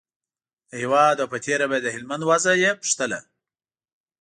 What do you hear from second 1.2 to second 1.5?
او په